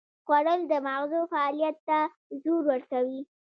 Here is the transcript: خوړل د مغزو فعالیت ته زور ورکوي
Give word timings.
خوړل 0.25 0.61
د 0.71 0.73
مغزو 0.87 1.21
فعالیت 1.31 1.77
ته 1.87 1.99
زور 2.43 2.63
ورکوي 2.71 3.21